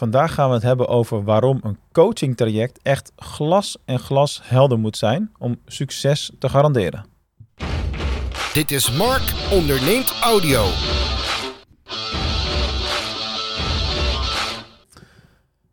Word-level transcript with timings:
Vandaag 0.00 0.34
gaan 0.34 0.48
we 0.48 0.54
het 0.54 0.62
hebben 0.62 0.88
over 0.88 1.24
waarom 1.24 1.58
een 1.62 1.78
coaching 1.92 2.36
traject 2.36 2.78
echt 2.82 3.12
glas 3.16 3.78
en 3.84 3.98
glas 3.98 4.40
helder 4.44 4.78
moet 4.78 4.96
zijn 4.96 5.32
om 5.38 5.60
succes 5.66 6.30
te 6.38 6.48
garanderen. 6.48 7.04
Dit 8.52 8.70
is 8.70 8.96
Mark 8.96 9.22
onderneemt 9.52 10.14
audio. 10.22 10.64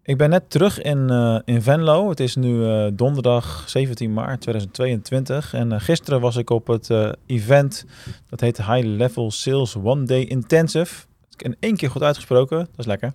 Ik 0.03 0.17
ben 0.17 0.29
net 0.29 0.49
terug 0.49 0.81
in, 0.81 1.11
uh, 1.11 1.39
in 1.45 1.61
Venlo. 1.61 2.09
Het 2.09 2.19
is 2.19 2.35
nu 2.35 2.53
uh, 2.53 2.87
donderdag 2.93 3.63
17 3.69 4.13
maart 4.13 4.41
2022. 4.41 5.53
En 5.53 5.71
uh, 5.71 5.79
gisteren 5.79 6.21
was 6.21 6.35
ik 6.35 6.49
op 6.49 6.67
het 6.67 6.89
event. 7.25 7.85
Dat 8.29 8.39
heet 8.39 8.57
High 8.57 8.85
Level 8.85 9.31
Sales 9.31 9.75
One 9.75 10.03
Day 10.03 10.21
Intensive. 10.21 11.05
In 11.37 11.55
één 11.59 11.75
keer 11.75 11.89
goed 11.89 12.03
uitgesproken. 12.03 12.57
Dat 12.57 12.67
is 12.77 12.85
lekker. 12.85 13.13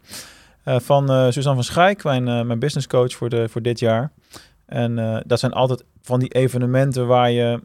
Van 0.65 1.33
Suzanne 1.33 1.55
van 1.55 1.65
Schaik, 1.65 2.05
mijn, 2.05 2.25
mijn 2.25 2.59
business 2.59 2.87
coach 2.87 3.13
voor, 3.13 3.29
de, 3.29 3.49
voor 3.49 3.63
dit 3.63 3.79
jaar. 3.79 4.11
En 4.67 5.23
dat 5.27 5.41
zijn 5.41 5.53
altijd 5.53 5.85
van 6.03 6.21
die 6.21 6.29
evenementen 6.29 7.07
waar 7.07 7.31
je 7.31 7.61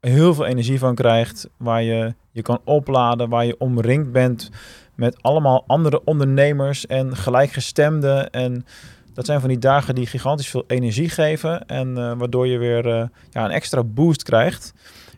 heel 0.00 0.34
veel 0.34 0.46
energie 0.46 0.78
van 0.78 0.94
krijgt. 0.94 1.48
Waar 1.56 1.82
je 1.82 2.14
je 2.30 2.42
kan 2.42 2.60
opladen. 2.64 3.28
Waar 3.28 3.44
je 3.44 3.58
omringd 3.58 4.12
bent 4.12 4.50
met 4.94 5.22
allemaal 5.22 5.64
andere 5.66 6.04
ondernemers 6.04 6.86
en 6.86 7.16
gelijkgestemden. 7.16 8.30
En 8.30 8.66
dat 9.14 9.26
zijn 9.26 9.40
van 9.40 9.48
die 9.48 9.58
dagen 9.58 9.94
die 9.94 10.06
gigantisch 10.06 10.48
veel 10.48 10.64
energie 10.66 11.08
geven 11.08 11.66
en 11.66 12.18
waardoor 12.18 12.46
je 12.46 12.58
weer 12.58 12.86
ja, 13.30 13.44
een 13.44 13.50
extra 13.50 13.84
boost 13.84 14.22
krijgt. 14.22 14.74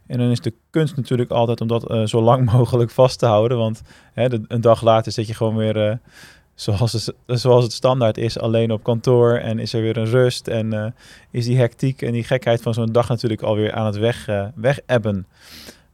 En 0.07 0.19
dan 0.19 0.31
is 0.31 0.41
de 0.41 0.55
kunst 0.71 0.97
natuurlijk 0.97 1.31
altijd 1.31 1.61
om 1.61 1.67
dat 1.67 2.09
zo 2.09 2.23
lang 2.23 2.45
mogelijk 2.53 2.91
vast 2.91 3.19
te 3.19 3.27
houden. 3.27 3.59
Want 3.59 3.83
hè, 4.13 4.29
de, 4.29 4.41
een 4.49 4.61
dag 4.61 4.83
later 4.83 5.13
zit 5.13 5.27
je 5.27 5.35
gewoon 5.35 5.57
weer 5.57 6.01
zoals, 6.55 6.93
het, 6.93 7.15
zoals 7.27 7.65
het 7.65 7.73
standaard 7.73 8.19
is, 8.19 8.39
alleen 8.39 8.71
op 8.71 8.83
kantoor. 8.83 9.35
En 9.35 9.59
is 9.59 9.73
er 9.73 9.83
weer 9.83 9.97
een 9.97 10.11
rust. 10.11 10.49
En 10.49 10.95
is 11.31 11.45
die 11.45 11.59
hectiek 11.59 12.03
en 12.03 12.13
die 12.13 12.25
gekheid 12.25 12.63
van 12.63 12.75
zo'n 12.75 12.93
dag 12.93 13.09
natuurlijk 13.09 13.43
alweer 13.43 13.73
aan 13.73 13.87
het 13.87 13.97
weg, 13.97 14.29
weg 14.55 14.81
ebben. 14.87 15.27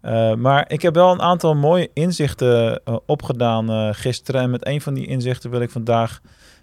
Uh, 0.02 0.34
maar 0.34 0.70
ik 0.70 0.82
heb 0.82 0.94
wel 0.94 1.12
een 1.12 1.22
aantal 1.22 1.54
mooie 1.54 1.90
inzichten 1.92 2.80
uh, 2.84 2.96
opgedaan 3.06 3.70
uh, 3.70 3.88
gisteren. 3.92 4.40
En 4.40 4.50
met 4.50 4.66
een 4.66 4.80
van 4.80 4.94
die 4.94 5.06
inzichten 5.06 5.50
wil 5.50 5.60
ik 5.60 5.70
vandaag 5.70 6.20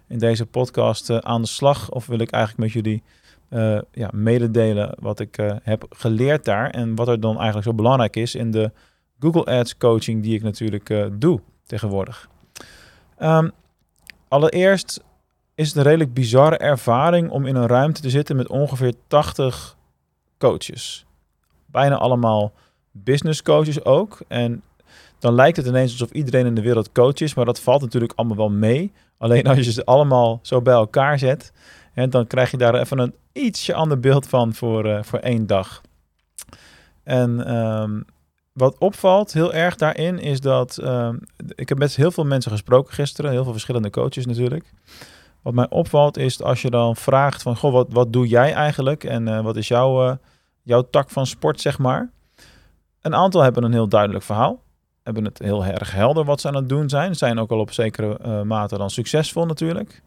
in 0.08 0.18
deze 0.18 0.46
podcast 0.46 1.22
aan 1.22 1.42
de 1.42 1.48
slag. 1.48 1.90
Of 1.90 2.06
wil 2.06 2.18
ik 2.18 2.30
eigenlijk 2.30 2.62
met 2.62 2.72
jullie 2.72 3.02
ja, 3.92 4.10
mededelen 4.12 4.94
wat 5.00 5.20
ik 5.20 5.36
heb 5.62 5.84
geleerd 5.90 6.44
daar. 6.44 6.70
En 6.70 6.94
wat 6.94 7.08
er 7.08 7.20
dan 7.20 7.36
eigenlijk 7.36 7.66
zo 7.66 7.74
belangrijk 7.74 8.16
is 8.16 8.34
in 8.34 8.50
de 8.50 8.70
Google 9.20 9.44
Ads 9.44 9.76
coaching 9.76 10.22
die 10.22 10.34
ik 10.34 10.42
natuurlijk 10.42 11.10
doe 11.18 11.40
tegenwoordig. 11.66 12.28
Um, 13.22 13.50
allereerst 14.28 15.00
is 15.54 15.68
het 15.68 15.76
een 15.76 15.82
redelijk 15.82 16.14
bizarre 16.14 16.56
ervaring 16.56 17.30
om 17.30 17.46
in 17.46 17.56
een 17.56 17.66
ruimte 17.66 18.00
te 18.00 18.10
zitten 18.10 18.36
met 18.36 18.48
ongeveer 18.48 18.94
80 19.06 19.76
coaches. 20.38 21.06
Bijna 21.66 21.96
allemaal 21.96 22.52
business 22.90 23.42
coaches 23.42 23.84
ook. 23.84 24.20
En 24.28 24.62
dan 25.18 25.34
lijkt 25.34 25.56
het 25.56 25.66
ineens 25.66 25.90
alsof 25.90 26.10
iedereen 26.10 26.46
in 26.46 26.54
de 26.54 26.62
wereld 26.62 26.92
coach 26.92 27.14
is, 27.14 27.34
maar 27.34 27.44
dat 27.44 27.60
valt 27.60 27.80
natuurlijk 27.80 28.12
allemaal 28.16 28.36
wel 28.36 28.50
mee. 28.50 28.92
Alleen 29.18 29.46
als 29.46 29.58
je 29.58 29.72
ze 29.72 29.84
allemaal 29.84 30.38
zo 30.42 30.62
bij 30.62 30.74
elkaar 30.74 31.18
zet, 31.18 31.52
en 31.94 32.10
dan 32.10 32.26
krijg 32.26 32.50
je 32.50 32.56
daar 32.56 32.74
even 32.74 32.98
een 32.98 33.14
ietsje 33.32 33.74
ander 33.74 34.00
beeld 34.00 34.28
van 34.28 34.54
voor, 34.54 34.86
uh, 34.86 35.02
voor 35.02 35.18
één 35.18 35.46
dag. 35.46 35.80
En 37.02 37.56
um, 37.56 38.04
wat 38.58 38.78
opvalt 38.78 39.32
heel 39.32 39.52
erg 39.52 39.76
daarin 39.76 40.18
is 40.18 40.40
dat 40.40 40.78
um, 40.82 41.20
ik 41.54 41.68
heb 41.68 41.78
met 41.78 41.96
heel 41.96 42.10
veel 42.10 42.24
mensen 42.24 42.50
gesproken 42.50 42.94
gisteren, 42.94 43.30
heel 43.30 43.42
veel 43.42 43.52
verschillende 43.52 43.90
coaches 43.90 44.26
natuurlijk. 44.26 44.72
Wat 45.42 45.54
mij 45.54 45.66
opvalt 45.68 46.16
is 46.16 46.42
als 46.42 46.62
je 46.62 46.70
dan 46.70 46.96
vraagt 46.96 47.42
van, 47.42 47.56
goh, 47.56 47.72
wat, 47.72 47.86
wat 47.90 48.12
doe 48.12 48.26
jij 48.26 48.52
eigenlijk 48.52 49.04
en 49.04 49.28
uh, 49.28 49.40
wat 49.40 49.56
is 49.56 49.68
jouw, 49.68 50.08
uh, 50.08 50.14
jouw 50.62 50.82
tak 50.90 51.10
van 51.10 51.26
sport, 51.26 51.60
zeg 51.60 51.78
maar. 51.78 52.10
Een 53.00 53.14
aantal 53.14 53.42
hebben 53.42 53.64
een 53.64 53.72
heel 53.72 53.88
duidelijk 53.88 54.24
verhaal. 54.24 54.62
Hebben 55.02 55.24
het 55.24 55.38
heel 55.38 55.64
erg 55.64 55.92
helder 55.92 56.24
wat 56.24 56.40
ze 56.40 56.48
aan 56.48 56.54
het 56.54 56.68
doen 56.68 56.88
zijn. 56.88 57.14
Zijn 57.14 57.38
ook 57.38 57.50
al 57.50 57.58
op 57.58 57.72
zekere 57.72 58.18
uh, 58.26 58.42
mate 58.42 58.78
dan 58.78 58.90
succesvol 58.90 59.46
natuurlijk. 59.46 60.02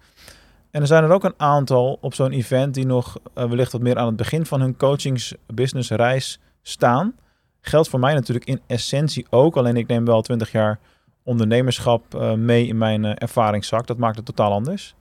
En 0.71 0.81
er 0.81 0.87
zijn 0.87 1.03
er 1.03 1.11
ook 1.11 1.23
een 1.23 1.33
aantal 1.37 1.97
op 2.01 2.13
zo'n 2.13 2.31
event 2.31 2.73
die 2.73 2.85
nog 2.85 3.17
wellicht 3.33 3.71
wat 3.71 3.81
meer 3.81 3.97
aan 3.97 4.05
het 4.07 4.15
begin 4.15 4.45
van 4.45 4.61
hun 4.61 4.77
coachings 4.77 5.33
business 5.47 5.89
reis 5.89 6.39
staan. 6.61 7.15
Geldt 7.61 7.89
voor 7.89 7.99
mij 7.99 8.13
natuurlijk 8.13 8.45
in 8.45 8.61
essentie 8.67 9.25
ook. 9.29 9.57
Alleen 9.57 9.77
ik 9.77 9.87
neem 9.87 10.05
wel 10.05 10.21
20 10.21 10.51
jaar 10.51 10.79
ondernemerschap 11.23 12.15
uh, 12.15 12.33
mee 12.33 12.67
in 12.67 12.77
mijn 12.77 13.05
ervaringszak. 13.05 13.87
Dat 13.87 13.97
maakt 13.97 14.15
het 14.15 14.25
totaal 14.25 14.51
anders. 14.51 14.95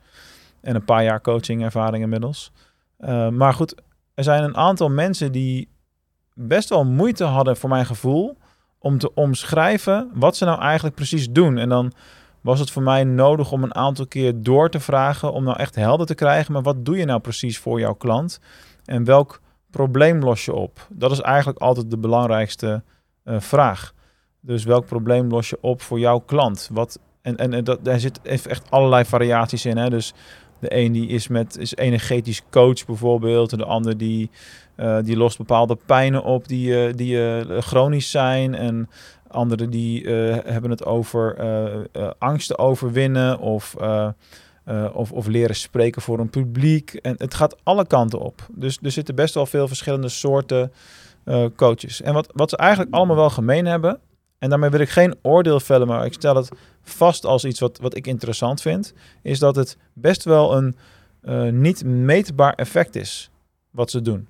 En 0.61 0.75
een 0.75 0.85
paar 0.85 1.05
jaar 1.05 1.21
coaching 1.21 1.63
ervaring 1.63 2.03
inmiddels. 2.03 2.53
maar 3.31 3.55
goed, 3.55 3.75
er 4.15 4.25
zijn 4.25 4.43
een 4.43 4.57
aantal 4.57 4.91
mensen 4.91 5.33
die 5.33 5.69
best 6.35 6.69
wel 6.69 6.85
moeite 6.85 7.25
hadden 7.25 7.57
voor 7.57 7.69
mijn 7.69 7.87
gevoel 7.87 8.37
om 8.79 8.99
te 8.99 9.15
omschrijven 9.15 10.11
wat 10.15 10.37
ze 10.37 10.45
nou 10.45 10.61
eigenlijk 10.61 10.95
precies 10.95 11.31
doen. 11.31 11.59
En 11.59 11.69
dan 11.69 11.93
was 12.41 12.61
het 12.61 12.71
voor 12.71 12.83
mij 12.83 13.05
nodig 13.05 13.53
om 13.53 13.63
een 13.63 13.75
aantal 13.75 14.07
keer 14.07 14.43
door 14.43 14.71
te 14.71 14.81
vragen 14.81 15.33
om 15.33 15.45
nou 15.45 15.57
echt 15.59 15.75
helder 15.75 16.07
te 16.07 16.15
krijgen, 16.15 16.53
maar 16.53 16.63
wat 16.63 16.85
doe 16.85 16.97
je 16.97 17.05
nou 17.05 17.21
precies 17.21 17.59
voor 17.59 17.81
jouw 17.81 17.95
klant 17.95 18.41
en 18.85 19.05
welk 19.05 19.41
probleem 19.71 20.23
los 20.23 20.45
je 20.45 20.55
op? 20.55 20.87
Dat 20.89 21.11
is 21.11 21.21
eigenlijk 21.21 21.59
altijd 21.59 21.91
de 21.91 21.99
belangrijkste 21.99 22.83
uh, 23.25 23.41
vraag. 23.41 23.93
Dus 24.41 24.65
welk 24.65 24.87
probleem 24.87 25.29
los 25.29 25.51
je 25.51 25.59
op 25.61 25.83
voor 25.83 25.99
jouw 25.99 26.19
klant? 26.19 26.69
Wat, 26.73 26.99
en, 27.23 27.37
en, 27.37 27.65
dat, 27.65 27.85
daar 27.85 28.01
zit 28.01 28.21
echt 28.23 28.71
allerlei 28.71 29.05
variaties 29.05 29.67
in. 29.67 29.77
Hè? 29.77 29.91
Dus 29.91 30.15
de 30.59 30.77
een 30.77 30.93
die 30.93 31.09
is 31.09 31.29
met 31.29 31.59
is 31.59 31.77
energetisch 31.77 32.43
coach 32.51 32.87
bijvoorbeeld. 32.87 33.53
En 33.53 33.59
de 33.59 33.65
ander 33.65 33.97
die, 33.97 34.31
uh, 34.77 34.99
die 35.03 35.17
lost 35.17 35.39
bepaalde 35.39 35.79
pijnen 35.87 36.23
op 36.23 36.49
die, 36.49 36.89
uh, 36.89 36.95
die 36.95 37.45
chronisch 37.61 38.11
zijn. 38.11 38.55
En 38.55 38.89
anderen 39.29 39.71
die 39.71 40.09
hebben 40.45 40.71
het 40.71 40.85
over 40.85 41.37
angsten 42.19 42.59
overwinnen 42.59 43.39
of, 43.39 43.77
of, 44.93 45.13
of 45.13 45.27
leren 45.27 45.57
spreken 45.57 46.03
voor 46.03 46.19
een 46.19 46.31
publiek. 46.31 46.95
En 46.95 47.15
het 47.19 47.35
gaat 47.35 47.57
alle 47.63 47.87
kanten 47.87 48.21
op. 48.21 48.47
Dus 48.53 48.79
er 48.83 48.91
zitten 48.91 49.15
best 49.15 49.35
wel 49.35 49.47
veel 49.47 49.69
verschillende 49.69 50.09
soorten 50.09 50.73
coaches. 51.57 52.03
En 52.03 52.15
wat, 52.15 52.31
wat 52.35 52.51
ze 52.51 52.57
eigenlijk 52.57 52.95
allemaal 52.95 53.17
wel 53.17 53.31
gemeen 53.31 53.67
hebben, 53.67 54.01
en 54.41 54.49
daarmee 54.49 54.71
wil 54.71 54.81
ik 54.81 54.89
geen 54.89 55.15
oordeel 55.23 55.61
vellen, 55.61 55.87
maar 55.87 56.05
ik 56.05 56.13
stel 56.13 56.37
het 56.37 56.49
vast 56.83 57.25
als 57.25 57.45
iets 57.45 57.61
wat, 57.61 57.79
wat 57.79 57.97
ik 57.97 58.07
interessant 58.07 58.61
vind, 58.61 58.93
is 59.23 59.39
dat 59.39 59.57
het 59.57 59.77
best 59.93 60.25
wel 60.25 60.57
een 60.57 60.77
uh, 61.23 61.53
niet 61.53 61.85
meetbaar 61.85 62.55
effect 62.55 62.97
is 62.97 63.31
wat 63.71 63.91
ze 63.91 64.03
doen. 64.03 64.29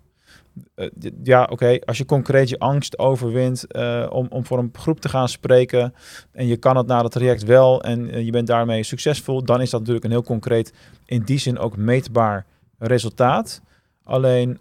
Uh, 0.77 0.87
ja, 1.23 1.49
oké, 1.51 1.79
als 1.85 1.99
je 1.99 2.05
concreet 2.05 2.49
je 2.49 2.59
angst 2.59 2.99
overwint 2.99 3.65
uh, 3.69 4.07
om, 4.11 4.27
om 4.31 4.47
voor 4.47 4.59
een 4.59 4.71
groep 4.73 5.01
te 5.01 5.09
gaan 5.09 5.29
spreken 5.29 5.95
en 6.33 6.47
je 6.47 6.57
kan 6.57 6.77
het 6.77 6.87
na 6.87 7.03
het 7.03 7.13
traject 7.13 7.45
wel 7.45 7.83
en 7.83 8.25
je 8.25 8.31
bent 8.31 8.47
daarmee 8.47 8.83
succesvol, 8.83 9.45
dan 9.45 9.61
is 9.61 9.71
dat 9.71 9.81
natuurlijk 9.81 10.05
een 10.05 10.11
heel 10.11 10.23
concreet, 10.23 10.73
in 11.07 11.23
die 11.23 11.39
zin 11.39 11.59
ook 11.59 11.77
meetbaar 11.77 12.47
resultaat. 12.79 13.63
Alleen 14.05 14.59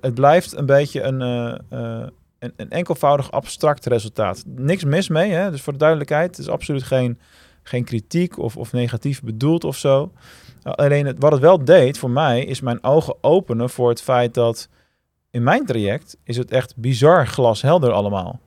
het 0.00 0.14
blijft 0.14 0.56
een 0.56 0.66
beetje 0.66 1.02
een, 1.02 1.20
een, 1.20 2.12
een, 2.56 2.70
enkelvoudig 2.70 3.30
abstract 3.30 3.86
resultaat. 3.86 4.44
Niks 4.46 4.84
mis 4.84 5.08
mee, 5.08 5.30
hè? 5.30 5.50
dus 5.50 5.62
voor 5.62 5.72
de 5.72 5.78
duidelijkheid, 5.78 6.30
het 6.30 6.38
is 6.38 6.48
absoluut 6.48 6.82
geen, 6.82 7.18
geen 7.62 7.84
kritiek 7.84 8.38
of, 8.38 8.56
of 8.56 8.72
negatief 8.72 9.22
bedoeld 9.22 9.64
of 9.64 9.76
zo. 9.76 10.12
Alleen 10.62 11.06
het, 11.06 11.16
wat 11.18 11.32
het 11.32 11.40
wel 11.40 11.64
deed 11.64 11.98
voor 11.98 12.10
mij, 12.10 12.44
is 12.44 12.60
mijn 12.60 12.84
ogen 12.84 13.16
openen 13.20 13.70
voor 13.70 13.88
het 13.88 14.02
feit 14.02 14.34
dat 14.34 14.68
in 15.34 15.42
mijn 15.42 15.66
traject 15.66 16.16
is 16.24 16.36
het 16.36 16.50
echt 16.50 16.76
bizar 16.76 17.26
glashelder 17.26 17.92
allemaal. 17.92 18.40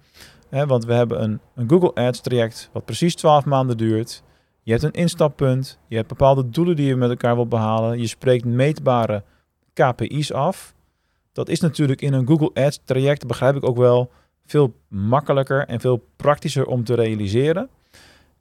He, 0.49 0.65
want 0.65 0.85
we 0.85 0.93
hebben 0.93 1.23
een, 1.23 1.39
een 1.55 1.69
Google 1.69 1.93
Ads 1.93 2.21
traject 2.21 2.69
wat 2.73 2.85
precies 2.85 3.15
12 3.15 3.45
maanden 3.45 3.77
duurt. 3.77 4.23
Je 4.63 4.71
hebt 4.71 4.83
een 4.83 4.91
instappunt, 4.91 5.79
je 5.87 5.95
hebt 5.95 6.07
bepaalde 6.07 6.49
doelen 6.49 6.75
die 6.75 6.87
je 6.87 6.95
met 6.95 7.09
elkaar 7.09 7.35
wilt 7.35 7.49
behalen. 7.49 7.99
Je 7.99 8.07
spreekt 8.07 8.45
meetbare 8.45 9.23
KPI's 9.73 10.31
af. 10.31 10.73
Dat 11.33 11.49
is 11.49 11.59
natuurlijk 11.59 12.01
in 12.01 12.13
een 12.13 12.27
Google 12.27 12.51
Ads 12.53 12.79
traject, 12.83 13.27
begrijp 13.27 13.55
ik 13.55 13.67
ook 13.67 13.77
wel, 13.77 14.11
veel 14.45 14.73
makkelijker 14.87 15.65
en 15.65 15.79
veel 15.79 16.05
praktischer 16.15 16.65
om 16.65 16.83
te 16.83 16.93
realiseren. 16.93 17.69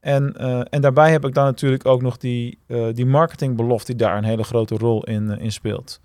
En, 0.00 0.34
uh, 0.40 0.60
en 0.70 0.81
daarbij 0.81 1.10
heb 1.10 1.25
ik 1.25 1.34
dan 1.34 1.44
natuurlijk 1.44 1.87
ook 1.87 2.02
nog 2.02 2.16
die, 2.16 2.58
uh, 2.66 2.87
die 2.92 3.06
marketingbelofte 3.06 3.94
die 3.94 4.06
daar 4.06 4.16
een 4.16 4.25
hele 4.25 4.44
grote 4.44 4.76
rol 4.76 5.04
in, 5.04 5.31
uh, 5.31 5.38
in 5.38 5.52
speelt. 5.52 6.00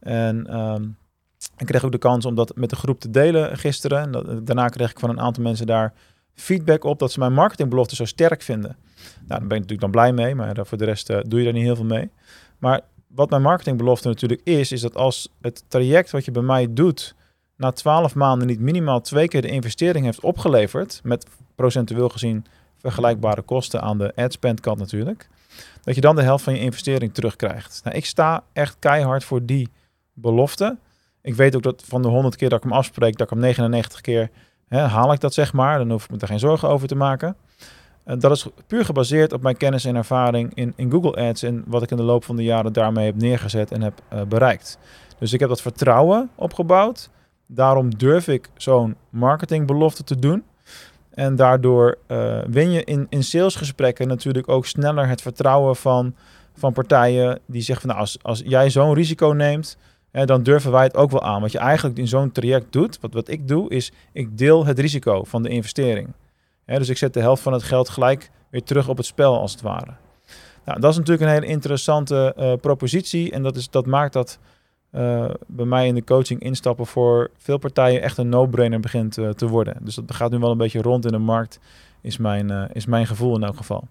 En 0.00 0.60
um, 0.60 0.96
ik 1.56 1.66
kreeg 1.66 1.84
ook 1.84 1.92
de 1.92 1.98
kans 1.98 2.24
om 2.24 2.34
dat 2.34 2.56
met 2.56 2.70
de 2.70 2.76
groep 2.76 3.00
te 3.00 3.10
delen 3.10 3.58
gisteren. 3.58 4.14
En 4.14 4.44
daarna 4.44 4.68
kreeg 4.68 4.90
ik 4.90 4.98
van 4.98 5.10
een 5.10 5.20
aantal 5.20 5.42
mensen 5.42 5.66
daar 5.66 5.92
feedback 6.34 6.84
op 6.84 6.98
dat 6.98 7.12
ze 7.12 7.18
mijn 7.18 7.32
marketingbelofte 7.32 7.94
zo 7.94 8.04
sterk 8.04 8.42
vinden. 8.42 8.76
Nou, 9.26 9.26
daar 9.26 9.38
ben 9.38 9.56
ik 9.56 9.62
natuurlijk 9.62 9.80
dan 9.80 9.90
blij 9.90 10.12
mee, 10.12 10.34
maar 10.34 10.66
voor 10.66 10.78
de 10.78 10.84
rest 10.84 11.06
doe 11.06 11.38
je 11.38 11.44
daar 11.44 11.52
niet 11.52 11.62
heel 11.62 11.76
veel 11.76 11.84
mee. 11.84 12.10
Maar 12.58 12.80
wat 13.06 13.30
mijn 13.30 13.42
marketingbelofte 13.42 14.08
natuurlijk 14.08 14.40
is, 14.44 14.72
is 14.72 14.80
dat 14.80 14.96
als 14.96 15.28
het 15.40 15.64
traject 15.68 16.10
wat 16.10 16.24
je 16.24 16.30
bij 16.30 16.42
mij 16.42 16.72
doet 16.72 17.14
na 17.56 17.70
12 17.70 18.14
maanden 18.14 18.46
niet 18.46 18.60
minimaal 18.60 19.00
twee 19.00 19.28
keer 19.28 19.42
de 19.42 19.48
investering 19.48 20.04
heeft 20.04 20.20
opgeleverd, 20.20 21.00
met 21.02 21.26
procentueel 21.54 22.08
gezien 22.08 22.44
vergelijkbare 22.78 23.42
kosten 23.42 23.82
aan 23.82 23.98
de 23.98 24.12
ad 24.14 24.32
spend 24.32 24.60
kant 24.60 24.78
natuurlijk, 24.78 25.28
dat 25.82 25.94
je 25.94 26.00
dan 26.00 26.16
de 26.16 26.22
helft 26.22 26.44
van 26.44 26.54
je 26.54 26.60
investering 26.60 27.14
terugkrijgt. 27.14 27.80
Nou, 27.84 27.96
ik 27.96 28.04
sta 28.04 28.44
echt 28.52 28.76
keihard 28.78 29.24
voor 29.24 29.44
die 29.44 29.68
belofte. 30.12 30.76
Ik 31.26 31.34
weet 31.34 31.56
ook 31.56 31.62
dat 31.62 31.82
van 31.86 32.02
de 32.02 32.08
100 32.08 32.36
keer 32.36 32.48
dat 32.48 32.58
ik 32.58 32.64
hem 32.64 32.78
afspreek, 32.78 33.16
dat 33.16 33.26
ik 33.26 33.32
hem 33.32 33.42
99 33.42 34.00
keer 34.00 34.30
hè, 34.68 34.80
haal 34.80 35.12
ik 35.12 35.20
dat 35.20 35.34
zeg 35.34 35.52
maar. 35.52 35.78
Dan 35.78 35.90
hoef 35.90 36.04
ik 36.04 36.10
me 36.10 36.16
er 36.18 36.26
geen 36.26 36.38
zorgen 36.38 36.68
over 36.68 36.88
te 36.88 36.94
maken. 36.94 37.36
En 38.04 38.18
dat 38.18 38.30
is 38.30 38.46
puur 38.66 38.84
gebaseerd 38.84 39.32
op 39.32 39.42
mijn 39.42 39.56
kennis 39.56 39.84
en 39.84 39.96
ervaring 39.96 40.54
in, 40.54 40.72
in 40.76 40.90
Google 40.90 41.28
Ads 41.28 41.42
en 41.42 41.64
wat 41.66 41.82
ik 41.82 41.90
in 41.90 41.96
de 41.96 42.02
loop 42.02 42.24
van 42.24 42.36
de 42.36 42.42
jaren 42.42 42.72
daarmee 42.72 43.06
heb 43.06 43.16
neergezet 43.16 43.72
en 43.72 43.82
heb 43.82 44.00
uh, 44.12 44.22
bereikt. 44.22 44.78
Dus 45.18 45.32
ik 45.32 45.40
heb 45.40 45.48
dat 45.48 45.60
vertrouwen 45.60 46.30
opgebouwd. 46.34 47.10
Daarom 47.46 47.96
durf 47.96 48.28
ik 48.28 48.48
zo'n 48.56 48.96
marketingbelofte 49.10 50.04
te 50.04 50.18
doen. 50.18 50.44
En 51.10 51.36
daardoor 51.36 51.98
uh, 52.08 52.38
win 52.46 52.70
je 52.70 52.84
in, 52.84 53.06
in 53.08 53.24
salesgesprekken 53.24 54.08
natuurlijk 54.08 54.48
ook 54.48 54.66
sneller 54.66 55.08
het 55.08 55.22
vertrouwen 55.22 55.76
van, 55.76 56.14
van 56.56 56.72
partijen 56.72 57.38
die 57.46 57.62
zeggen 57.62 57.86
van 57.86 57.96
nou, 57.96 58.00
als, 58.00 58.18
als 58.22 58.42
jij 58.44 58.70
zo'n 58.70 58.94
risico 58.94 59.28
neemt, 59.28 59.76
dan 60.24 60.42
durven 60.42 60.72
wij 60.72 60.84
het 60.84 60.96
ook 60.96 61.10
wel 61.10 61.22
aan. 61.22 61.40
Wat 61.40 61.52
je 61.52 61.58
eigenlijk 61.58 61.98
in 61.98 62.08
zo'n 62.08 62.32
traject 62.32 62.72
doet, 62.72 63.00
wat, 63.00 63.12
wat 63.14 63.28
ik 63.28 63.48
doe, 63.48 63.70
is 63.70 63.92
ik 64.12 64.38
deel 64.38 64.66
het 64.66 64.78
risico 64.78 65.24
van 65.24 65.42
de 65.42 65.48
investering. 65.48 66.08
Dus 66.64 66.88
ik 66.88 66.96
zet 66.96 67.14
de 67.14 67.20
helft 67.20 67.42
van 67.42 67.52
het 67.52 67.62
geld 67.62 67.88
gelijk 67.88 68.30
weer 68.50 68.62
terug 68.62 68.88
op 68.88 68.96
het 68.96 69.06
spel 69.06 69.40
als 69.40 69.52
het 69.52 69.60
ware. 69.60 69.94
Nou, 70.64 70.80
dat 70.80 70.90
is 70.90 70.96
natuurlijk 70.96 71.26
een 71.26 71.34
hele 71.34 71.52
interessante 71.52 72.34
uh, 72.38 72.52
propositie 72.60 73.32
en 73.32 73.42
dat, 73.42 73.56
is, 73.56 73.70
dat 73.70 73.86
maakt 73.86 74.12
dat 74.12 74.38
uh, 74.92 75.30
bij 75.46 75.64
mij 75.64 75.86
in 75.86 75.94
de 75.94 76.04
coaching 76.04 76.40
instappen 76.40 76.86
voor 76.86 77.30
veel 77.36 77.58
partijen 77.58 78.02
echt 78.02 78.18
een 78.18 78.28
no-brainer 78.28 78.80
begint 78.80 79.16
uh, 79.16 79.28
te 79.28 79.48
worden. 79.48 79.76
Dus 79.80 79.94
dat 79.94 80.14
gaat 80.14 80.30
nu 80.30 80.38
wel 80.38 80.50
een 80.50 80.58
beetje 80.58 80.82
rond 80.82 81.04
in 81.04 81.12
de 81.12 81.18
markt, 81.18 81.58
is 82.00 82.16
mijn, 82.16 82.70
is 82.72 82.86
mijn 82.86 83.06
gevoel 83.06 83.36
in 83.36 83.42
elk 83.42 83.56
geval. 83.56 83.88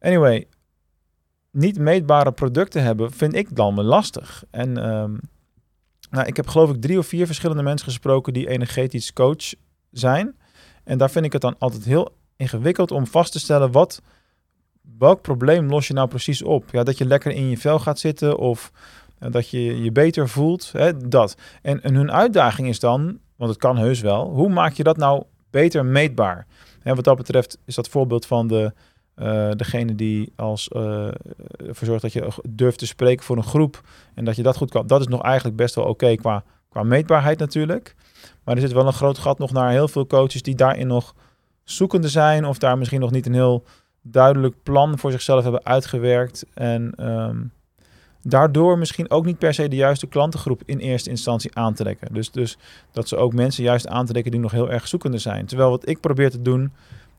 Anyway, 0.00 0.46
niet 1.56 1.78
meetbare 1.78 2.32
producten 2.32 2.82
hebben 2.82 3.12
vind 3.12 3.34
ik 3.34 3.56
dan 3.56 3.82
lastig. 3.82 4.44
En 4.50 4.90
um, 4.90 5.20
nou, 6.10 6.26
ik 6.26 6.36
heb 6.36 6.46
geloof 6.46 6.70
ik 6.70 6.80
drie 6.80 6.98
of 6.98 7.06
vier 7.06 7.26
verschillende 7.26 7.62
mensen 7.62 7.86
gesproken 7.86 8.32
die 8.32 8.48
energetisch 8.48 9.12
coach 9.12 9.54
zijn. 9.90 10.36
En 10.84 10.98
daar 10.98 11.10
vind 11.10 11.24
ik 11.24 11.32
het 11.32 11.42
dan 11.42 11.58
altijd 11.58 11.84
heel 11.84 12.16
ingewikkeld 12.36 12.90
om 12.90 13.06
vast 13.06 13.32
te 13.32 13.38
stellen 13.38 13.72
wat, 13.72 14.02
welk 14.98 15.22
probleem 15.22 15.68
los 15.68 15.86
je 15.86 15.94
nou 15.94 16.08
precies 16.08 16.42
op. 16.42 16.64
Ja, 16.70 16.82
dat 16.82 16.98
je 16.98 17.04
lekker 17.04 17.32
in 17.32 17.48
je 17.48 17.58
vel 17.58 17.78
gaat 17.78 17.98
zitten 17.98 18.38
of 18.38 18.72
dat 19.18 19.48
je 19.48 19.82
je 19.82 19.92
beter 19.92 20.28
voelt, 20.28 20.72
hè, 20.72 21.08
dat. 21.08 21.36
En, 21.62 21.82
en 21.82 21.94
hun 21.94 22.12
uitdaging 22.12 22.68
is 22.68 22.80
dan, 22.80 23.18
want 23.36 23.50
het 23.50 23.60
kan 23.60 23.78
heus 23.78 24.00
wel, 24.00 24.30
hoe 24.30 24.48
maak 24.48 24.72
je 24.72 24.82
dat 24.82 24.96
nou 24.96 25.22
beter 25.50 25.84
meetbaar? 25.84 26.46
En 26.82 26.94
wat 26.94 27.04
dat 27.04 27.16
betreft 27.16 27.58
is 27.64 27.74
dat 27.74 27.88
voorbeeld 27.88 28.26
van 28.26 28.46
de, 28.46 28.72
uh, 29.16 29.50
degene 29.50 29.94
die 29.94 30.32
als 30.36 30.70
uh, 30.76 31.08
ervoor 31.56 31.86
zorgt 31.86 32.02
dat 32.02 32.12
je 32.12 32.32
durft 32.48 32.78
te 32.78 32.86
spreken 32.86 33.24
voor 33.24 33.36
een 33.36 33.42
groep 33.42 33.80
en 34.14 34.24
dat 34.24 34.36
je 34.36 34.42
dat 34.42 34.56
goed 34.56 34.70
kan. 34.70 34.86
Dat 34.86 35.00
is 35.00 35.06
nog 35.06 35.22
eigenlijk 35.22 35.56
best 35.56 35.74
wel 35.74 35.84
oké 35.84 36.14
qua, 36.14 36.44
qua 36.68 36.82
meetbaarheid 36.82 37.38
natuurlijk. 37.38 37.94
Maar 38.44 38.54
er 38.54 38.60
zit 38.60 38.72
wel 38.72 38.86
een 38.86 38.92
groot 38.92 39.18
gat 39.18 39.38
nog 39.38 39.52
naar 39.52 39.70
heel 39.70 39.88
veel 39.88 40.06
coaches 40.06 40.42
die 40.42 40.54
daarin 40.54 40.86
nog 40.86 41.14
zoekende 41.64 42.08
zijn 42.08 42.44
of 42.44 42.58
daar 42.58 42.78
misschien 42.78 43.00
nog 43.00 43.10
niet 43.10 43.26
een 43.26 43.34
heel 43.34 43.64
duidelijk 44.02 44.54
plan 44.62 44.98
voor 44.98 45.10
zichzelf 45.10 45.42
hebben 45.42 45.64
uitgewerkt. 45.64 46.46
En 46.54 47.08
um, 47.08 47.52
daardoor 48.22 48.78
misschien 48.78 49.10
ook 49.10 49.24
niet 49.24 49.38
per 49.38 49.54
se 49.54 49.68
de 49.68 49.76
juiste 49.76 50.06
klantengroep 50.06 50.62
in 50.64 50.78
eerste 50.78 51.10
instantie 51.10 51.54
aantrekken. 51.54 52.14
Dus, 52.14 52.30
dus 52.30 52.58
dat 52.92 53.08
ze 53.08 53.16
ook 53.16 53.32
mensen 53.32 53.64
juist 53.64 53.88
aantrekken 53.88 54.32
die 54.32 54.40
nog 54.40 54.52
heel 54.52 54.70
erg 54.70 54.88
zoekende 54.88 55.18
zijn. 55.18 55.46
Terwijl 55.46 55.70
wat 55.70 55.88
ik 55.88 56.00
probeer 56.00 56.30
te 56.30 56.42
doen 56.42 56.72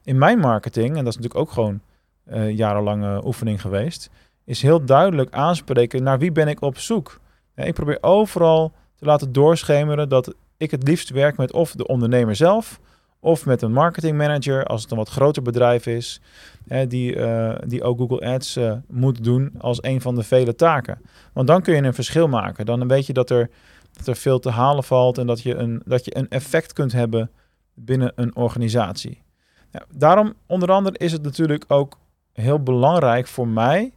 in 0.08 0.18
mijn 0.18 0.40
marketing, 0.40 0.90
en 0.90 1.04
dat 1.04 1.08
is 1.08 1.16
natuurlijk 1.16 1.40
ook 1.40 1.52
gewoon 1.52 1.82
uh, 2.28 2.50
jarenlange 2.50 3.26
oefening 3.26 3.62
geweest, 3.62 4.10
is 4.46 4.62
heel 4.62 4.86
duidelijk 4.86 5.34
aanspreken 5.34 6.04
naar 6.04 6.20
wie 6.20 6.32
ben 6.32 6.48
ik 6.48 6.62
op 6.62 6.78
zoek. 6.78 7.20
Ja, 7.56 7.64
ik 7.64 7.74
probeer 7.74 7.98
overal 8.02 8.72
te 8.96 9.06
laten 9.06 9.32
doorschemeren 9.32 10.10
dat 10.10 10.34
ik 10.58 10.72
het 10.72 10.88
liefst 10.88 11.10
werk 11.10 11.38
met 11.38 11.54
of 11.54 11.72
de 11.72 11.88
ondernemer 11.88 12.36
zelf 12.36 12.80
of 13.20 13.46
met 13.46 13.62
een 13.62 13.72
marketingmanager 13.72 14.66
als 14.66 14.82
het 14.82 14.92
een 14.92 14.98
wat 14.98 15.10
groter 15.10 15.42
bedrijf 15.42 15.86
is, 15.86 16.22
hè, 16.68 16.88
die, 16.88 17.16
uh, 17.16 17.56
die 17.66 17.84
ook 17.84 17.98
Google 17.98 18.28
Ads 18.28 18.58
uh, 18.58 18.74
moet 18.88 19.24
doen 19.24 19.52
als 19.58 19.84
een 19.84 20.02
van 20.02 20.16
de 20.16 20.24
vele 20.24 20.56
taken. 20.56 21.02
Want 21.34 21.48
dan 21.48 21.62
kun 21.62 21.76
je 21.76 21.82
een 21.82 21.94
verschil 21.94 22.28
maken. 22.28 22.66
Dan 22.66 22.88
weet 22.88 23.06
je 23.06 23.14
dat 23.14 23.30
er, 23.30 23.50
dat 23.94 24.08
er 24.08 24.16
veel 24.16 24.40
te 24.40 24.50
halen 24.50 24.84
valt 24.84 25.18
en 25.18 25.28
dat 25.28 25.42
je, 25.42 25.56
een, 25.56 25.82
dat 25.86 26.06
je 26.06 26.18
een 26.18 26.30
effect 26.30 26.74
kunt 26.74 26.92
hebben 26.92 27.32
binnen 27.74 28.12
een 28.16 28.36
organisatie. 28.36 29.26
Ja, 29.72 29.86
daarom, 29.94 30.34
onder 30.46 30.72
andere, 30.72 30.98
is 30.98 31.12
het 31.12 31.24
natuurlijk 31.24 31.66
ook 31.68 31.98
heel 32.34 32.64
belangrijk 32.64 33.28
voor 33.28 33.48
mij 33.48 33.92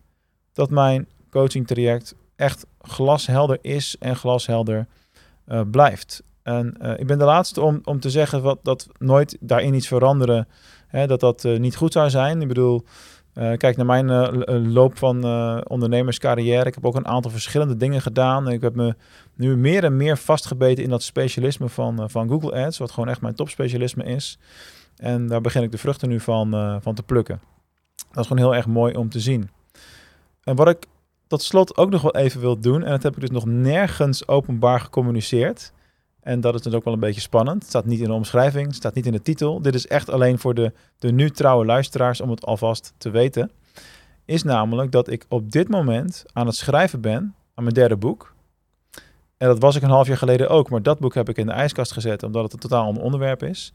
dat 0.53 0.71
mijn 0.71 1.09
coaching 1.31 1.67
traject 1.67 2.15
echt 2.37 2.67
glashelder 2.81 3.59
is 3.61 3.97
en 3.99 4.17
glashelder 4.17 4.87
uh, 5.49 5.61
blijft. 5.71 6.23
En 6.43 6.77
uh, 6.83 6.99
ik 6.99 7.07
ben 7.07 7.19
de 7.19 7.25
laatste 7.25 7.61
om, 7.61 7.81
om 7.85 8.01
te 8.01 8.11
zeggen 8.11 8.43
wat, 8.43 8.59
dat 8.63 8.89
nooit 8.99 9.37
daarin 9.41 9.75
iets 9.75 9.89
veranderen, 9.89 10.49
hè, 10.87 11.07
dat 11.07 11.21
dat 11.21 11.45
uh, 11.45 11.59
niet 11.59 11.77
goed 11.77 11.93
zou 11.93 12.11
zijn. 12.11 12.43
Ik 12.43 12.49
bedoel, 12.49 12.85
kijk 13.57 13.77
naar 13.77 13.87
mijn 13.87 14.09
loop 14.73 14.99
van 14.99 15.17
ondernemerscarrière. 15.69 16.69
Ik 16.69 16.75
heb 16.75 16.87
ook 16.87 16.95
een 16.95 17.07
aantal 17.07 17.31
verschillende 17.31 17.77
dingen 17.77 18.01
gedaan. 18.01 18.49
Ik 18.49 18.61
heb 18.61 18.75
me 18.75 18.95
nu 19.35 19.57
meer 19.57 19.85
en 19.85 19.97
meer 19.97 20.17
vastgebeten 20.17 20.85
in 20.85 20.91
dat 20.91 21.03
specialisme 21.03 21.69
van, 21.69 22.11
van 22.11 22.29
Google 22.29 22.65
Ads, 22.65 22.79
wat 22.79 22.91
gewoon 22.91 23.09
echt 23.09 23.21
mijn 23.21 23.35
topspecialisme 23.35 24.05
is. 24.05 24.39
En 25.01 25.27
daar 25.27 25.41
begin 25.41 25.63
ik 25.63 25.71
de 25.71 25.79
vruchten 25.79 26.09
nu 26.09 26.21
van, 26.21 26.81
van 26.83 26.95
te 26.95 27.03
plukken. 27.03 27.41
Dat 28.11 28.23
is 28.23 28.27
gewoon 28.27 28.43
heel 28.43 28.55
erg 28.55 28.67
mooi 28.67 28.95
om 28.95 29.09
te 29.09 29.21
zien. 29.21 29.51
En 30.45 30.57
wat 30.57 30.69
ik 30.69 30.87
tot 31.27 31.43
slot 31.43 31.77
ook 31.77 31.91
nog 31.91 32.03
wel 32.03 32.15
even 32.15 32.41
wil 32.41 32.59
doen, 32.59 32.85
en 32.85 32.91
dat 32.91 33.03
heb 33.03 33.15
ik 33.15 33.21
dus 33.21 33.31
nog 33.31 33.45
nergens 33.45 34.29
openbaar 34.29 34.81
gecommuniceerd 34.81 35.73
en 36.21 36.41
dat 36.41 36.55
is 36.55 36.63
dus 36.63 36.73
ook 36.73 36.85
wel 36.85 36.93
een 36.93 37.01
beetje 37.01 37.21
spannend. 37.21 37.59
Het 37.59 37.69
staat 37.69 37.85
niet 37.85 38.01
in 38.01 38.07
de 38.07 38.13
omschrijving, 38.13 38.67
het 38.67 38.75
staat 38.75 38.95
niet 38.95 39.07
in 39.07 39.13
de 39.13 39.23
titel. 39.23 39.63
Dit 39.63 39.75
is 39.75 39.87
echt 39.87 40.11
alleen 40.11 40.39
voor 40.39 40.55
de, 40.55 40.73
de 40.99 41.13
nu 41.13 41.31
trouwe 41.31 41.65
luisteraars 41.65 42.21
om 42.21 42.31
het 42.31 42.45
alvast 42.45 42.93
te 42.99 43.11
weten. 43.11 43.51
Is 44.25 44.43
namelijk 44.43 44.93
dat 44.93 45.09
ik 45.09 45.25
op 45.29 45.53
dit 45.53 45.69
moment 45.69 46.25
aan 46.33 46.47
het 46.47 46.57
schrijven 46.57 47.01
ben 47.01 47.35
aan 47.55 47.63
mijn 47.63 47.75
derde 47.75 47.97
boek. 47.97 48.35
En 49.37 49.49
dat 49.49 49.59
was 49.59 49.77
ik 49.77 49.83
een 49.83 49.91
half 49.91 50.07
jaar 50.07 50.17
geleden 50.17 50.49
ook, 50.49 50.71
maar 50.71 50.83
dat 50.83 50.99
boek 50.99 51.15
heb 51.15 51.29
ik 51.29 51.37
in 51.37 51.47
de 51.47 51.53
ijskast 51.53 51.93
gezet 51.93 52.23
omdat 52.23 52.43
het 52.43 52.53
een 52.53 52.59
totaal 52.59 52.85
ander 52.85 53.03
onderwerp 53.03 53.43
is. 53.43 53.73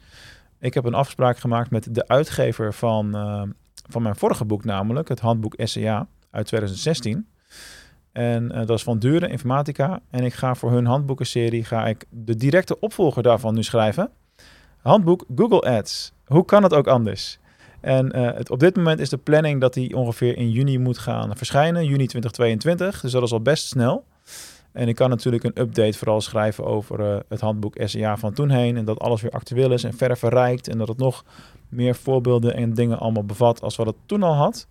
Ik 0.59 0.73
heb 0.73 0.85
een 0.85 0.93
afspraak 0.93 1.37
gemaakt 1.37 1.71
met 1.71 1.95
de 1.95 2.07
uitgever 2.07 2.73
van, 2.73 3.15
uh, 3.15 3.41
van 3.89 4.01
mijn 4.01 4.15
vorige 4.15 4.45
boek, 4.45 4.63
namelijk 4.63 5.07
het 5.07 5.19
handboek 5.19 5.53
SCA 5.57 6.07
uit 6.31 6.45
2016. 6.45 7.27
En 8.11 8.43
uh, 8.43 8.57
dat 8.57 8.77
is 8.77 8.83
van 8.83 8.99
Dure 8.99 9.27
Informatica. 9.27 9.99
En 10.09 10.23
ik 10.23 10.33
ga 10.33 10.55
voor 10.55 10.71
hun 10.71 10.85
handboekenserie 10.85 11.63
ga 11.63 11.87
ik 11.87 12.05
de 12.09 12.35
directe 12.35 12.79
opvolger 12.79 13.23
daarvan 13.23 13.53
nu 13.53 13.63
schrijven. 13.63 14.09
Handboek 14.81 15.25
Google 15.35 15.61
Ads. 15.61 16.13
Hoe 16.25 16.45
kan 16.45 16.63
het 16.63 16.73
ook 16.73 16.87
anders? 16.87 17.39
En 17.81 18.17
uh, 18.17 18.33
het, 18.33 18.49
op 18.49 18.59
dit 18.59 18.75
moment 18.75 18.99
is 18.99 19.09
de 19.09 19.17
planning 19.17 19.61
dat 19.61 19.73
die 19.73 19.95
ongeveer 19.95 20.37
in 20.37 20.51
juni 20.51 20.79
moet 20.79 20.97
gaan 20.97 21.37
verschijnen, 21.37 21.85
juni 21.85 22.07
2022. 22.07 23.01
Dus 23.01 23.11
dat 23.11 23.23
is 23.23 23.31
al 23.31 23.41
best 23.41 23.67
snel. 23.67 24.05
En 24.75 24.87
ik 24.87 24.95
kan 24.95 25.09
natuurlijk 25.09 25.43
een 25.43 25.61
update 25.61 25.97
vooral 25.97 26.21
schrijven 26.21 26.65
over 26.65 26.99
uh, 26.99 27.19
het 27.29 27.41
handboek 27.41 27.75
SEA 27.83 28.17
van 28.17 28.33
toen 28.33 28.49
heen. 28.49 28.77
En 28.77 28.85
dat 28.85 28.99
alles 28.99 29.21
weer 29.21 29.31
actueel 29.31 29.71
is 29.71 29.83
en 29.83 29.93
verder 29.93 30.17
verrijkt. 30.17 30.67
En 30.67 30.77
dat 30.77 30.87
het 30.87 30.97
nog 30.97 31.23
meer 31.69 31.95
voorbeelden 31.95 32.55
en 32.55 32.73
dingen 32.73 32.99
allemaal 32.99 33.23
bevat 33.23 33.61
als 33.61 33.75
wat 33.75 33.85
het 33.85 33.95
toen 34.05 34.23
al 34.23 34.33
had. 34.33 34.67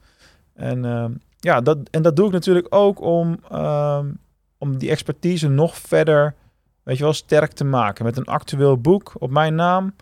En 0.54 0.84
uh, 0.84 1.04
ja, 1.38 1.60
dat, 1.60 1.78
en 1.90 2.02
dat 2.02 2.16
doe 2.16 2.26
ik 2.26 2.32
natuurlijk 2.32 2.66
ook 2.74 3.00
om, 3.00 3.38
um, 3.52 4.18
om 4.58 4.78
die 4.78 4.90
expertise 4.90 5.48
nog 5.48 5.76
verder, 5.76 6.34
weet 6.82 6.96
je 6.96 7.02
wel, 7.02 7.12
sterk 7.12 7.52
te 7.52 7.64
maken. 7.64 8.04
Met 8.04 8.16
een 8.16 8.24
actueel 8.24 8.78
boek 8.78 9.12
op 9.18 9.30
mijn 9.30 9.54
naam 9.54 9.94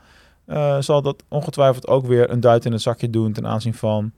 uh, 0.47 0.81
zal 0.81 1.03
dat 1.03 1.23
ongetwijfeld 1.29 1.87
ook 1.87 2.07
weer 2.07 2.31
een 2.31 2.41
duit 2.41 2.65
in 2.65 2.73
het 2.73 2.83
zakje 2.83 3.11
doen 3.11 3.33
ten 3.33 3.47
aanzien 3.47 3.75
van 3.75 4.13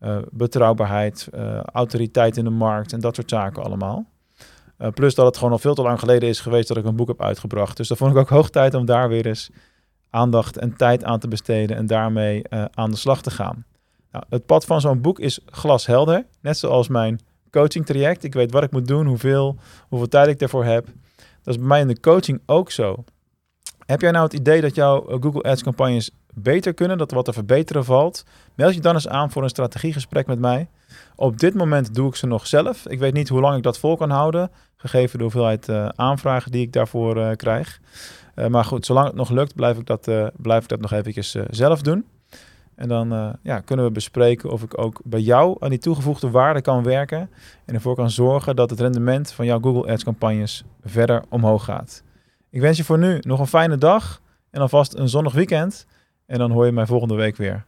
uh, 0.00 0.16
betrouwbaarheid, 0.30 1.28
autoriteit 1.72 2.36
in 2.36 2.44
de 2.44 2.50
markt 2.50 2.92
en 2.92 3.00
dat 3.00 3.14
soort 3.14 3.30
zaken 3.30 3.62
allemaal. 3.62 4.06
Plus 4.90 5.14
dat 5.14 5.26
het 5.26 5.36
gewoon 5.36 5.52
al 5.52 5.58
veel 5.58 5.74
te 5.74 5.82
lang 5.82 5.98
geleden 5.98 6.28
is 6.28 6.40
geweest 6.40 6.68
dat 6.68 6.76
ik 6.76 6.84
een 6.84 6.96
boek 6.96 7.08
heb 7.08 7.22
uitgebracht. 7.22 7.76
Dus 7.76 7.88
dat 7.88 7.98
vond 7.98 8.12
ik 8.12 8.16
ook 8.16 8.28
hoog 8.28 8.50
tijd 8.50 8.74
om 8.74 8.84
daar 8.84 9.08
weer 9.08 9.26
eens 9.26 9.50
aandacht 10.10 10.58
en 10.58 10.76
tijd 10.76 11.04
aan 11.04 11.18
te 11.18 11.28
besteden 11.28 11.76
en 11.76 11.86
daarmee 11.86 12.42
aan 12.74 12.90
de 12.90 12.96
slag 12.96 13.22
te 13.22 13.30
gaan. 13.30 13.64
Nou, 14.12 14.24
het 14.28 14.46
pad 14.46 14.64
van 14.64 14.80
zo'n 14.80 15.00
boek 15.00 15.18
is 15.18 15.40
glashelder. 15.46 16.26
Net 16.40 16.58
zoals 16.58 16.88
mijn 16.88 17.20
coaching 17.50 17.86
traject. 17.86 18.24
Ik 18.24 18.34
weet 18.34 18.52
wat 18.52 18.62
ik 18.62 18.70
moet 18.70 18.88
doen, 18.88 19.06
hoeveel, 19.06 19.56
hoeveel 19.88 20.08
tijd 20.08 20.28
ik 20.28 20.38
daarvoor 20.38 20.64
heb. 20.64 20.86
Dat 21.16 21.54
is 21.54 21.58
bij 21.58 21.66
mij 21.68 21.80
in 21.80 21.88
de 21.88 22.00
coaching 22.00 22.40
ook 22.46 22.70
zo. 22.70 23.04
Heb 23.86 24.00
jij 24.00 24.10
nou 24.10 24.24
het 24.24 24.32
idee 24.32 24.60
dat 24.60 24.74
jouw 24.74 25.08
eh, 25.08 25.16
Google 25.20 25.42
Ads 25.42 25.62
campagnes 25.62 26.10
beter 26.34 26.74
kunnen, 26.74 26.98
dat 26.98 27.10
er 27.10 27.16
wat 27.16 27.24
te 27.24 27.32
verbeteren 27.32 27.84
valt? 27.84 28.24
Meld 28.54 28.74
je 28.74 28.80
dan 28.80 28.94
eens 28.94 29.08
aan 29.08 29.30
voor 29.30 29.42
een 29.42 29.48
strategiegesprek 29.48 30.26
met 30.26 30.38
mij. 30.38 30.68
Op 31.16 31.38
dit 31.38 31.54
moment 31.54 31.94
doe 31.94 32.08
ik 32.08 32.14
ze 32.14 32.26
nog 32.26 32.46
zelf. 32.46 32.86
Ik 32.86 32.98
weet 32.98 33.12
niet 33.12 33.28
hoe 33.28 33.40
lang 33.40 33.56
ik 33.56 33.62
dat 33.62 33.78
vol 33.78 33.96
kan 33.96 34.10
houden, 34.10 34.50
gegeven 34.76 35.18
de 35.18 35.24
hoeveelheid 35.24 35.68
uh, 35.68 35.88
aanvragen 35.88 36.50
die 36.50 36.62
ik 36.62 36.72
daarvoor 36.72 37.16
uh, 37.16 37.30
krijg. 37.36 37.80
Uh, 38.34 38.46
maar 38.46 38.64
goed, 38.64 38.86
zolang 38.86 39.06
het 39.06 39.16
nog 39.16 39.30
lukt, 39.30 39.54
blijf 39.54 39.78
ik 39.78 39.86
dat, 39.86 40.10
blijf 40.36 40.62
ik 40.62 40.68
dat 40.68 40.80
nog 40.80 40.92
eventjes 40.92 41.36
zelf 41.50 41.82
doen. 41.82 42.04
En 42.74 42.88
dan 42.88 43.36
ja, 43.42 43.60
kunnen 43.60 43.84
we 43.84 43.90
bespreken 43.90 44.50
of 44.50 44.62
ik 44.62 44.78
ook 44.78 45.00
bij 45.04 45.20
jou 45.20 45.56
aan 45.60 45.70
die 45.70 45.78
toegevoegde 45.78 46.30
waarde 46.30 46.60
kan 46.60 46.82
werken. 46.82 47.30
En 47.64 47.74
ervoor 47.74 47.94
kan 47.94 48.10
zorgen 48.10 48.56
dat 48.56 48.70
het 48.70 48.80
rendement 48.80 49.32
van 49.32 49.46
jouw 49.46 49.60
Google 49.60 49.92
Ads 49.92 50.04
campagnes 50.04 50.64
verder 50.84 51.22
omhoog 51.28 51.64
gaat. 51.64 52.02
Ik 52.50 52.60
wens 52.60 52.76
je 52.76 52.84
voor 52.84 52.98
nu 52.98 53.18
nog 53.20 53.40
een 53.40 53.46
fijne 53.46 53.78
dag 53.78 54.20
en 54.50 54.60
alvast 54.60 54.94
een 54.94 55.08
zonnig 55.08 55.32
weekend. 55.32 55.86
En 56.26 56.38
dan 56.38 56.50
hoor 56.50 56.66
je 56.66 56.72
mij 56.72 56.86
volgende 56.86 57.14
week 57.14 57.36
weer. 57.36 57.64